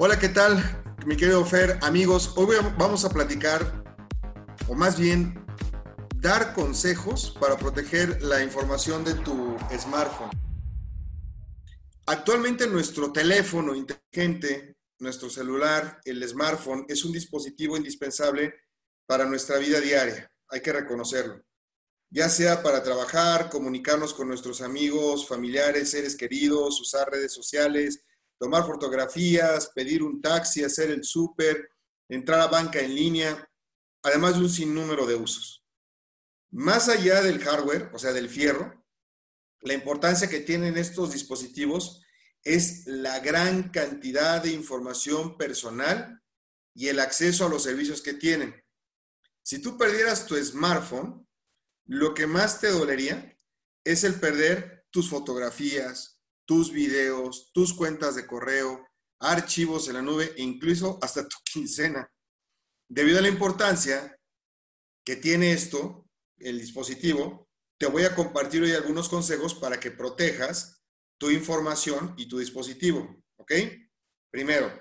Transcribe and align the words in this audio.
Hola, 0.00 0.16
¿qué 0.16 0.28
tal? 0.28 0.62
Mi 1.06 1.16
querido 1.16 1.44
Fer, 1.44 1.76
amigos, 1.82 2.34
hoy 2.36 2.54
vamos 2.78 3.04
a 3.04 3.10
platicar, 3.10 3.82
o 4.68 4.74
más 4.76 4.96
bien, 4.96 5.44
dar 6.14 6.54
consejos 6.54 7.36
para 7.40 7.56
proteger 7.56 8.22
la 8.22 8.40
información 8.44 9.02
de 9.02 9.14
tu 9.14 9.56
smartphone. 9.76 10.30
Actualmente 12.06 12.68
nuestro 12.68 13.10
teléfono 13.10 13.74
inteligente, 13.74 14.76
nuestro 15.00 15.28
celular, 15.28 16.00
el 16.04 16.22
smartphone, 16.28 16.86
es 16.88 17.04
un 17.04 17.10
dispositivo 17.10 17.76
indispensable 17.76 18.54
para 19.04 19.24
nuestra 19.24 19.58
vida 19.58 19.80
diaria, 19.80 20.30
hay 20.48 20.60
que 20.60 20.72
reconocerlo. 20.72 21.42
Ya 22.08 22.28
sea 22.28 22.62
para 22.62 22.84
trabajar, 22.84 23.50
comunicarnos 23.50 24.14
con 24.14 24.28
nuestros 24.28 24.60
amigos, 24.60 25.26
familiares, 25.26 25.90
seres 25.90 26.14
queridos, 26.14 26.80
usar 26.80 27.10
redes 27.10 27.32
sociales, 27.32 28.04
tomar 28.38 28.66
fotografías, 28.66 29.70
pedir 29.74 30.02
un 30.02 30.20
taxi, 30.20 30.64
hacer 30.64 30.90
el 30.90 31.04
súper, 31.04 31.70
entrar 32.08 32.40
a 32.40 32.46
banca 32.46 32.80
en 32.80 32.94
línea, 32.94 33.48
además 34.02 34.34
de 34.34 34.40
un 34.40 34.50
sinnúmero 34.50 35.06
de 35.06 35.16
usos. 35.16 35.64
Más 36.50 36.88
allá 36.88 37.22
del 37.22 37.40
hardware, 37.40 37.90
o 37.92 37.98
sea, 37.98 38.12
del 38.12 38.28
fierro, 38.28 38.84
la 39.60 39.74
importancia 39.74 40.28
que 40.28 40.40
tienen 40.40 40.78
estos 40.78 41.12
dispositivos 41.12 42.02
es 42.44 42.86
la 42.86 43.18
gran 43.20 43.70
cantidad 43.70 44.42
de 44.42 44.52
información 44.52 45.36
personal 45.36 46.22
y 46.74 46.88
el 46.88 47.00
acceso 47.00 47.44
a 47.44 47.48
los 47.48 47.64
servicios 47.64 48.00
que 48.00 48.14
tienen. 48.14 48.54
Si 49.42 49.60
tú 49.60 49.76
perdieras 49.76 50.26
tu 50.26 50.36
smartphone, 50.36 51.26
lo 51.86 52.14
que 52.14 52.26
más 52.26 52.60
te 52.60 52.68
dolería 52.68 53.36
es 53.84 54.04
el 54.04 54.14
perder 54.14 54.86
tus 54.90 55.10
fotografías, 55.10 56.17
tus 56.48 56.72
videos, 56.72 57.50
tus 57.52 57.74
cuentas 57.74 58.14
de 58.14 58.26
correo, 58.26 58.88
archivos 59.20 59.86
en 59.88 59.94
la 59.94 60.02
nube 60.02 60.32
e 60.34 60.42
incluso 60.42 60.98
hasta 61.02 61.28
tu 61.28 61.36
quincena. 61.52 62.10
Debido 62.88 63.18
a 63.18 63.22
la 63.22 63.28
importancia 63.28 64.18
que 65.04 65.16
tiene 65.16 65.52
esto, 65.52 66.06
el 66.38 66.58
dispositivo, 66.58 67.50
te 67.78 67.86
voy 67.86 68.04
a 68.04 68.14
compartir 68.14 68.62
hoy 68.62 68.72
algunos 68.72 69.10
consejos 69.10 69.54
para 69.54 69.78
que 69.78 69.90
protejas 69.90 70.82
tu 71.18 71.30
información 71.30 72.14
y 72.16 72.28
tu 72.28 72.38
dispositivo. 72.38 73.22
¿Ok? 73.36 73.52
Primero, 74.30 74.72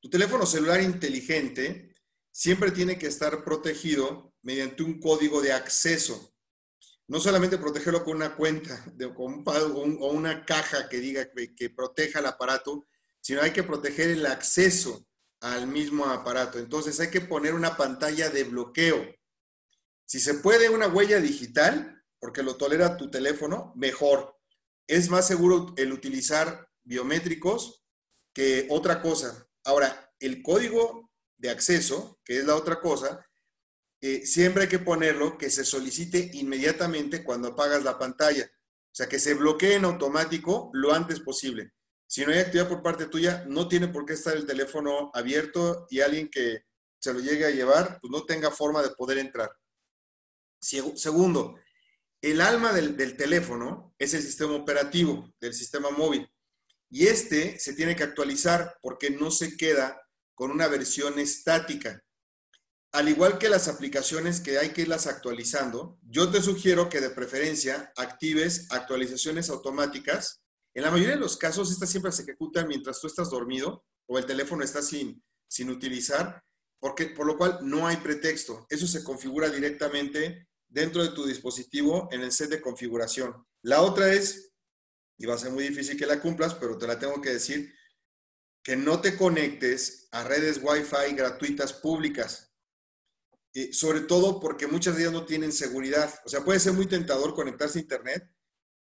tu 0.00 0.08
teléfono 0.08 0.46
celular 0.46 0.80
inteligente 0.80 1.94
siempre 2.32 2.70
tiene 2.70 2.98
que 2.98 3.08
estar 3.08 3.44
protegido 3.44 4.32
mediante 4.42 4.82
un 4.82 4.98
código 4.98 5.42
de 5.42 5.52
acceso 5.52 6.33
no 7.06 7.20
solamente 7.20 7.58
protegerlo 7.58 8.02
con 8.02 8.16
una 8.16 8.34
cuenta 8.34 8.82
de, 8.94 9.12
con 9.12 9.34
un, 9.34 9.98
o 10.00 10.12
una 10.12 10.44
caja 10.44 10.88
que 10.88 10.98
diga 10.98 11.28
que, 11.30 11.70
proteja 11.70 12.20
el 12.20 12.26
aparato, 12.26 12.86
sino 13.20 13.42
hay 13.42 13.52
que 13.52 13.62
proteger 13.62 14.10
el 14.10 14.26
acceso 14.26 15.06
al 15.40 15.66
mismo 15.66 16.06
aparato. 16.06 16.58
Entonces 16.58 16.98
hay 17.00 17.10
que 17.10 17.20
poner 17.20 17.54
una 17.54 17.76
pantalla 17.76 18.30
de 18.30 18.44
bloqueo. 18.44 19.04
Si 20.06 20.18
se 20.20 20.34
puede 20.34 20.70
una 20.70 20.88
huella 20.88 21.20
digital, 21.20 22.02
porque 22.18 22.42
lo 22.42 22.56
tolera 22.56 22.96
tu 22.96 23.10
teléfono, 23.10 23.72
mejor. 23.76 24.38
Es 24.86 25.10
más 25.10 25.26
seguro 25.26 25.74
el 25.76 25.92
utilizar 25.92 26.68
biométricos 26.82 27.84
que 28.32 28.66
otra 28.70 29.02
cosa. 29.02 29.46
Ahora, 29.64 30.10
el 30.20 30.42
código 30.42 31.10
de 31.36 31.50
acceso, 31.50 32.18
que 32.24 32.38
es 32.38 32.46
la 32.46 32.56
otra 32.56 32.80
cosa, 32.80 33.26
siempre 34.24 34.64
hay 34.64 34.68
que 34.68 34.78
ponerlo 34.78 35.38
que 35.38 35.48
se 35.48 35.64
solicite 35.64 36.30
inmediatamente 36.34 37.24
cuando 37.24 37.48
apagas 37.48 37.84
la 37.84 37.98
pantalla. 37.98 38.44
O 38.44 38.94
sea, 38.94 39.08
que 39.08 39.18
se 39.18 39.34
bloquee 39.34 39.76
en 39.76 39.86
automático 39.86 40.70
lo 40.74 40.92
antes 40.92 41.20
posible. 41.20 41.72
Si 42.06 42.24
no 42.24 42.32
hay 42.32 42.40
actividad 42.40 42.68
por 42.68 42.82
parte 42.82 43.06
tuya, 43.06 43.44
no 43.48 43.66
tiene 43.66 43.88
por 43.88 44.04
qué 44.04 44.12
estar 44.12 44.36
el 44.36 44.46
teléfono 44.46 45.10
abierto 45.14 45.86
y 45.88 46.00
alguien 46.00 46.28
que 46.28 46.64
se 47.00 47.14
lo 47.14 47.20
llegue 47.20 47.46
a 47.46 47.50
llevar, 47.50 47.98
pues 48.00 48.10
no 48.10 48.24
tenga 48.24 48.50
forma 48.50 48.82
de 48.82 48.90
poder 48.90 49.18
entrar. 49.18 49.50
Segundo, 50.60 51.58
el 52.20 52.42
alma 52.42 52.72
del, 52.72 52.96
del 52.96 53.16
teléfono 53.16 53.94
es 53.98 54.12
el 54.12 54.22
sistema 54.22 54.52
operativo 54.54 55.32
del 55.40 55.54
sistema 55.54 55.90
móvil. 55.90 56.30
Y 56.90 57.06
este 57.06 57.58
se 57.58 57.72
tiene 57.72 57.96
que 57.96 58.04
actualizar 58.04 58.78
porque 58.82 59.10
no 59.10 59.30
se 59.30 59.56
queda 59.56 60.00
con 60.34 60.50
una 60.50 60.68
versión 60.68 61.18
estática 61.18 62.03
al 62.94 63.08
igual 63.08 63.38
que 63.38 63.48
las 63.48 63.66
aplicaciones 63.66 64.40
que 64.40 64.56
hay 64.56 64.68
que 64.68 64.82
irlas 64.82 65.08
actualizando, 65.08 65.98
yo 66.02 66.30
te 66.30 66.40
sugiero 66.40 66.88
que 66.88 67.00
de 67.00 67.10
preferencia 67.10 67.92
actives 67.96 68.68
actualizaciones 68.70 69.50
automáticas. 69.50 70.44
En 70.74 70.84
la 70.84 70.92
mayoría 70.92 71.16
de 71.16 71.20
los 71.20 71.36
casos, 71.36 71.72
estas 71.72 71.90
siempre 71.90 72.12
se 72.12 72.22
ejecutan 72.22 72.68
mientras 72.68 73.00
tú 73.00 73.08
estás 73.08 73.30
dormido 73.30 73.84
o 74.06 74.16
el 74.16 74.26
teléfono 74.26 74.62
está 74.62 74.80
sin, 74.80 75.20
sin 75.48 75.70
utilizar, 75.70 76.40
porque, 76.78 77.06
por 77.06 77.26
lo 77.26 77.36
cual 77.36 77.58
no 77.62 77.84
hay 77.88 77.96
pretexto. 77.96 78.64
Eso 78.70 78.86
se 78.86 79.02
configura 79.02 79.48
directamente 79.48 80.46
dentro 80.68 81.02
de 81.02 81.08
tu 81.08 81.26
dispositivo 81.26 82.08
en 82.12 82.20
el 82.20 82.30
set 82.30 82.50
de 82.50 82.60
configuración. 82.60 83.44
La 83.62 83.82
otra 83.82 84.12
es, 84.12 84.52
y 85.18 85.26
va 85.26 85.34
a 85.34 85.38
ser 85.38 85.50
muy 85.50 85.64
difícil 85.66 85.96
que 85.96 86.06
la 86.06 86.20
cumplas, 86.20 86.54
pero 86.54 86.78
te 86.78 86.86
la 86.86 87.00
tengo 87.00 87.20
que 87.20 87.30
decir, 87.30 87.74
que 88.62 88.76
no 88.76 89.00
te 89.00 89.16
conectes 89.16 90.06
a 90.12 90.22
redes 90.22 90.60
Wi-Fi 90.62 91.16
gratuitas 91.16 91.72
públicas 91.72 92.53
sobre 93.72 94.00
todo 94.00 94.40
porque 94.40 94.66
muchas 94.66 94.96
de 94.96 95.02
ellas 95.02 95.12
no 95.12 95.24
tienen 95.24 95.52
seguridad. 95.52 96.12
O 96.24 96.28
sea, 96.28 96.44
puede 96.44 96.60
ser 96.60 96.72
muy 96.72 96.86
tentador 96.86 97.34
conectarse 97.34 97.78
a 97.78 97.82
Internet 97.82 98.28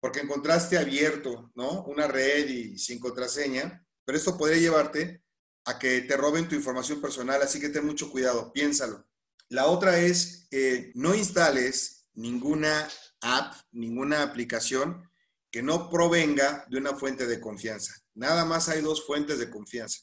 porque 0.00 0.20
encontraste 0.20 0.78
abierto, 0.78 1.50
¿no? 1.54 1.84
Una 1.84 2.06
red 2.06 2.48
y 2.48 2.78
sin 2.78 3.00
contraseña, 3.00 3.84
pero 4.04 4.18
esto 4.18 4.36
podría 4.36 4.58
llevarte 4.58 5.24
a 5.64 5.78
que 5.78 6.02
te 6.02 6.16
roben 6.16 6.48
tu 6.48 6.54
información 6.54 7.00
personal, 7.00 7.42
así 7.42 7.60
que 7.60 7.68
ten 7.68 7.84
mucho 7.84 8.10
cuidado, 8.10 8.52
piénsalo. 8.52 9.06
La 9.48 9.66
otra 9.66 9.98
es, 9.98 10.46
que 10.50 10.92
no 10.94 11.14
instales 11.14 12.06
ninguna 12.14 12.88
app, 13.20 13.54
ninguna 13.72 14.22
aplicación 14.22 15.08
que 15.50 15.62
no 15.62 15.88
provenga 15.88 16.66
de 16.68 16.78
una 16.78 16.94
fuente 16.94 17.26
de 17.26 17.40
confianza. 17.40 17.94
Nada 18.14 18.44
más 18.44 18.68
hay 18.68 18.82
dos 18.82 19.06
fuentes 19.06 19.38
de 19.38 19.50
confianza. 19.50 20.00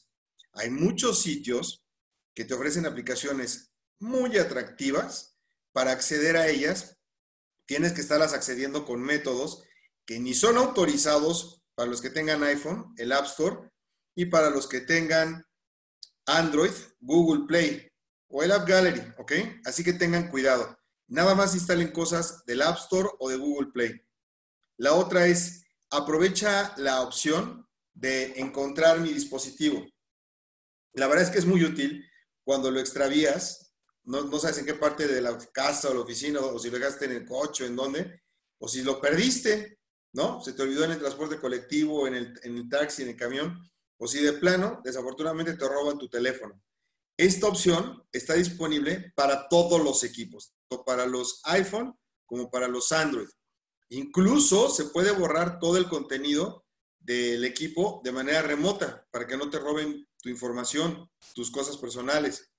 Hay 0.52 0.70
muchos 0.70 1.22
sitios 1.22 1.84
que 2.34 2.44
te 2.44 2.54
ofrecen 2.54 2.86
aplicaciones 2.86 3.72
muy 3.98 4.38
atractivas. 4.38 5.38
Para 5.72 5.92
acceder 5.92 6.36
a 6.36 6.48
ellas, 6.48 6.98
tienes 7.66 7.92
que 7.92 8.00
estarlas 8.00 8.32
accediendo 8.32 8.86
con 8.86 9.02
métodos 9.02 9.64
que 10.06 10.18
ni 10.20 10.34
son 10.34 10.56
autorizados 10.56 11.62
para 11.74 11.90
los 11.90 12.00
que 12.00 12.10
tengan 12.10 12.42
iPhone, 12.44 12.94
el 12.96 13.12
App 13.12 13.26
Store, 13.26 13.70
y 14.14 14.26
para 14.26 14.50
los 14.50 14.66
que 14.66 14.80
tengan 14.80 15.44
Android, 16.26 16.72
Google 17.00 17.46
Play 17.46 17.88
o 18.28 18.42
el 18.42 18.52
App 18.52 18.66
Gallery, 18.66 19.02
¿ok? 19.18 19.32
Así 19.64 19.84
que 19.84 19.92
tengan 19.92 20.30
cuidado. 20.30 20.78
Nada 21.08 21.34
más 21.34 21.54
instalen 21.54 21.92
cosas 21.92 22.44
del 22.46 22.62
App 22.62 22.78
Store 22.78 23.08
o 23.18 23.28
de 23.28 23.36
Google 23.36 23.70
Play. 23.72 24.00
La 24.78 24.94
otra 24.94 25.26
es, 25.26 25.64
aprovecha 25.90 26.74
la 26.78 27.02
opción 27.02 27.68
de 27.94 28.40
encontrar 28.40 29.00
mi 29.00 29.12
dispositivo. 29.12 29.86
La 30.94 31.06
verdad 31.06 31.24
es 31.24 31.30
que 31.30 31.38
es 31.38 31.46
muy 31.46 31.62
útil 31.64 32.04
cuando 32.44 32.70
lo 32.70 32.80
extravías 32.80 33.65
no, 34.06 34.38
sabes 34.38 34.58
en 34.58 34.66
qué 34.66 34.74
parte 34.74 35.06
de 35.06 35.20
la 35.20 35.36
casa 35.52 35.90
o 35.90 35.94
la 35.94 36.00
oficina, 36.00 36.40
o 36.40 36.58
si 36.58 36.70
lo 36.70 36.78
dejaste 36.78 37.06
en 37.06 37.12
el 37.12 37.26
coche, 37.26 37.66
en 37.66 37.76
dónde, 37.76 38.22
o 38.58 38.68
si 38.68 38.82
lo 38.82 39.00
perdiste, 39.00 39.80
¿no? 40.12 40.40
Se 40.40 40.52
te 40.52 40.62
olvidó 40.62 40.84
en 40.84 40.92
el 40.92 40.98
transporte 40.98 41.40
colectivo, 41.40 42.06
en 42.06 42.14
el, 42.14 42.40
en 42.42 42.56
el 42.56 42.68
taxi, 42.68 43.02
en 43.02 43.10
el 43.10 43.16
camión, 43.16 43.58
o 43.98 44.06
si 44.06 44.22
de 44.22 44.34
plano, 44.34 44.80
desafortunadamente 44.84 45.54
te 45.54 45.68
roban 45.68 45.98
tu 45.98 46.08
teléfono. 46.08 46.60
Esta 47.18 47.48
opción 47.48 48.04
está 48.12 48.34
disponible 48.34 49.12
para 49.16 49.48
todos 49.48 49.82
los 49.82 50.04
equipos, 50.04 50.52
tanto 50.68 50.84
para 50.84 51.06
los 51.06 51.40
iPhone 51.44 51.98
como 52.26 52.50
para 52.50 52.68
los 52.68 52.92
Android. 52.92 53.28
Incluso 53.88 54.68
se 54.68 54.86
puede 54.86 55.12
borrar 55.12 55.58
todo 55.58 55.78
el 55.78 55.88
contenido 55.88 56.64
del 56.98 57.44
equipo 57.44 58.00
de 58.04 58.12
manera 58.12 58.42
remota 58.42 59.06
para 59.10 59.26
que 59.26 59.36
no 59.36 59.48
te 59.48 59.58
roben 59.58 60.06
tu 60.18 60.28
información, 60.28 61.08
tus 61.34 61.50
cosas 61.50 61.76
personales. 61.76 62.50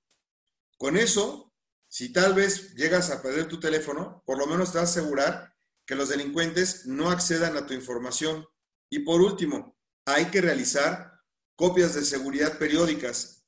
Con 0.77 0.97
eso, 0.97 1.53
si 1.87 2.11
tal 2.13 2.33
vez 2.33 2.75
llegas 2.75 3.09
a 3.09 3.21
perder 3.21 3.47
tu 3.47 3.59
teléfono, 3.59 4.23
por 4.25 4.37
lo 4.37 4.47
menos 4.47 4.71
te 4.71 4.77
vas 4.77 4.95
a 4.95 4.99
asegurar 4.99 5.53
que 5.85 5.95
los 5.95 6.09
delincuentes 6.09 6.85
no 6.85 7.09
accedan 7.09 7.57
a 7.57 7.65
tu 7.65 7.73
información. 7.73 8.45
Y 8.89 8.99
por 8.99 9.21
último, 9.21 9.77
hay 10.05 10.25
que 10.25 10.41
realizar 10.41 11.11
copias 11.55 11.95
de 11.95 12.03
seguridad 12.03 12.57
periódicas, 12.59 13.45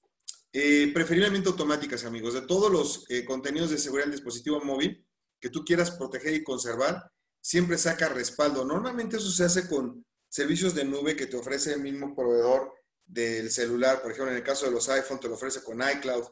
eh, 0.52 0.90
preferiblemente 0.94 1.50
automáticas, 1.50 2.06
amigos, 2.06 2.34
de 2.34 2.42
todos 2.42 2.72
los 2.72 3.06
eh, 3.10 3.24
contenidos 3.24 3.70
de 3.70 3.78
seguridad 3.78 4.08
del 4.08 4.16
dispositivo 4.16 4.60
móvil 4.62 5.06
que 5.40 5.50
tú 5.50 5.64
quieras 5.64 5.92
proteger 5.92 6.34
y 6.34 6.44
conservar, 6.44 7.12
siempre 7.40 7.78
saca 7.78 8.10
respaldo. 8.10 8.66
Normalmente 8.66 9.18
eso 9.18 9.30
se 9.30 9.44
hace 9.44 9.68
con 9.68 10.06
servicios 10.28 10.74
de 10.75 10.86
nube 10.86 11.16
que 11.16 11.28
te 11.28 11.38
ofrece 11.38 11.74
el 11.74 11.82
mismo 11.82 12.16
proveedor 12.16 12.74
del 13.06 13.50
celular. 13.52 14.02
Por 14.02 14.12
ejemplo, 14.12 14.32
en 14.32 14.38
el 14.38 14.44
caso 14.44 14.66
de 14.66 14.72
los 14.72 14.90
iPhone 14.90 15.20
te 15.20 15.28
lo 15.28 15.36
ofrece 15.36 15.64
con 15.64 15.82
iCloud. 15.82 16.25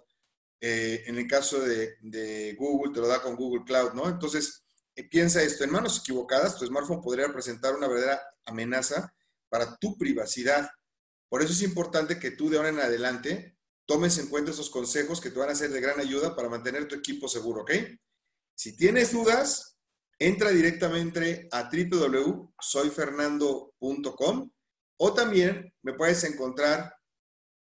Eh, 0.60 1.04
en 1.06 1.18
el 1.18 1.28
caso 1.28 1.60
de, 1.60 2.56
Google, 2.58 2.92
te 2.94 3.00
lo 3.00 3.08
da 3.08 3.22
con 3.22 3.36
Google 3.36 3.64
Cloud, 3.66 3.94
¿no? 3.94 4.10
Entonces, 4.10 4.64
eh, 4.96 5.08
piensa 5.08 5.44
esto, 5.44 5.64
en 5.64 5.72
manos 5.72 6.00
equivocadas, 6.00 6.58
tu 6.58 6.66
smartphone 6.66 7.02
podría 7.02 7.28
representar 7.28 7.76
una 7.76 7.88
verdadera 7.88 8.20
amenaza 8.46 9.14
para 9.50 9.78
tu 9.78 9.96
privacidad. 9.98 10.70
Por 11.30 11.44
eso 11.44 11.54
es 11.54 11.62
importante 11.62 12.20
que 12.20 12.32
tú 12.32 12.50
de 12.50 12.58
ahora 12.58 12.70
en 12.70 12.80
adelante 12.80 13.56
tomes 13.86 14.18
en 14.18 14.28
cuenta 14.28 14.52
esos 14.52 14.70
consejos 14.70 15.22
que 15.22 15.30
te 15.30 15.40
van 15.40 15.50
a 15.50 15.56
ser 15.56 15.70
de 15.70 15.80
gran 15.80 15.98
ayuda 16.00 16.36
para 16.36 16.50
mantener 16.50 16.88
tu 16.88 16.96
equipo 16.96 17.28
seguro, 17.28 17.62
¿ok? 17.62 17.72
Si 18.56 18.76
tienes 18.76 19.12
dudas, 19.12 19.78
entra 20.20 20.50
directamente 20.50 21.48
a 21.52 21.70
www.soyfernando.com 21.70 24.52
o 25.00 25.14
también 25.14 25.72
me 25.84 25.94
puedes 25.94 26.24
encontrar 26.24 26.97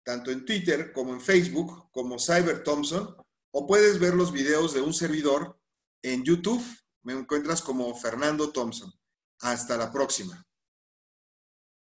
tanto 0.09 0.31
en 0.31 0.43
Twitter 0.47 0.91
como 0.95 1.13
en 1.13 1.21
Facebook 1.21 1.91
como 1.91 2.19
Cyber 2.19 2.65
Thompson 2.65 3.15
o 3.51 3.67
puedes 3.67 3.99
ver 3.99 4.15
los 4.15 4.33
videos 4.33 4.73
de 4.73 4.81
un 4.81 4.95
servidor 4.95 5.61
en 6.03 6.25
YouTube. 6.25 6.65
Me 7.03 7.13
encuentras 7.13 7.61
como 7.61 7.95
Fernando 7.95 8.51
Thompson. 8.51 8.91
Hasta 9.41 9.77
la 9.77 9.93
próxima. 9.93 10.48